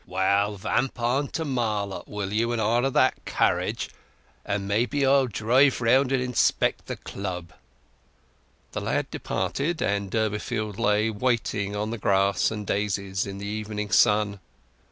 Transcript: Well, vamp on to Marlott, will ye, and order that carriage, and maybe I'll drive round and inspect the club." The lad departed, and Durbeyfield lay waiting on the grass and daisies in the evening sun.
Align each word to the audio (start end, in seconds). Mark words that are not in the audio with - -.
Well, 0.07 0.55
vamp 0.57 0.99
on 0.99 1.27
to 1.27 1.45
Marlott, 1.45 2.07
will 2.07 2.33
ye, 2.33 2.41
and 2.41 2.59
order 2.59 2.89
that 2.89 3.23
carriage, 3.25 3.91
and 4.43 4.67
maybe 4.67 5.05
I'll 5.05 5.27
drive 5.27 5.79
round 5.79 6.11
and 6.11 6.19
inspect 6.23 6.87
the 6.87 6.95
club." 6.95 7.53
The 8.71 8.81
lad 8.81 9.11
departed, 9.11 9.79
and 9.79 10.09
Durbeyfield 10.09 10.79
lay 10.79 11.11
waiting 11.11 11.75
on 11.75 11.91
the 11.91 11.99
grass 11.99 12.49
and 12.49 12.65
daisies 12.65 13.27
in 13.27 13.37
the 13.37 13.45
evening 13.45 13.91
sun. 13.91 14.39